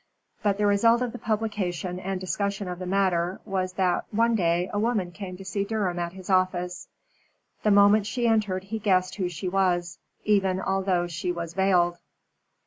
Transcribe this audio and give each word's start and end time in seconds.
But 0.41 0.57
the 0.57 0.65
result 0.65 1.03
of 1.03 1.11
the 1.11 1.19
publication 1.19 1.99
and 1.99 2.19
discussion 2.19 2.67
of 2.67 2.79
the 2.79 2.87
matter 2.87 3.39
was 3.45 3.73
that 3.73 4.05
one 4.11 4.33
day 4.33 4.67
a 4.73 4.79
woman 4.79 5.11
came 5.11 5.37
to 5.37 5.45
see 5.45 5.63
Durham 5.63 5.99
at 5.99 6.13
his 6.13 6.27
office. 6.27 6.87
The 7.61 7.69
moment 7.69 8.07
she 8.07 8.25
entered 8.27 8.63
he 8.63 8.79
guessed 8.79 9.17
who 9.17 9.29
she 9.29 9.47
was, 9.47 9.99
even 10.23 10.59
although 10.59 11.05
she 11.05 11.31
was 11.31 11.53
veiled. 11.53 11.99